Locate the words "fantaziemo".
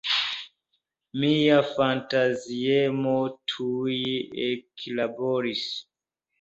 1.73-3.13